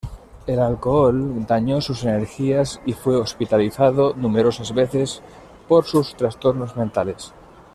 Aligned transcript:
El 0.47 0.59
alcohol 0.59 1.45
dañó 1.45 1.79
sus 1.79 2.01
energías, 2.05 2.81
y 2.87 2.93
fue 2.93 3.17
hospitalizado 3.21 4.15
numerosas 4.15 4.73
veces 4.73 5.21
por 5.67 5.85
sus 5.85 6.15
trastornos 6.15 6.75
mentales. 6.75 7.35